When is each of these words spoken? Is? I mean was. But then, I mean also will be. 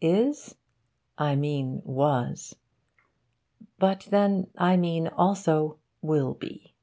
Is? 0.00 0.54
I 1.18 1.34
mean 1.34 1.82
was. 1.84 2.54
But 3.80 4.06
then, 4.12 4.46
I 4.56 4.76
mean 4.76 5.08
also 5.08 5.80
will 6.00 6.34
be. 6.34 6.74